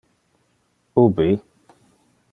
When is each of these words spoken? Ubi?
Ubi? 1.03 1.29